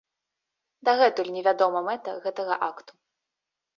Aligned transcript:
Дагэтуль 0.87 1.29
не 1.37 1.43
вядома 1.47 1.79
мэта 1.91 2.17
гэтага 2.27 2.61
акту. 2.73 2.93